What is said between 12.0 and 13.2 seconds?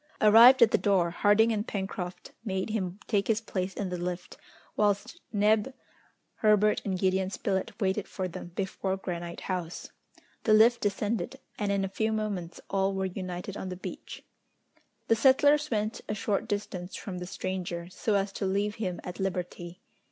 moments all were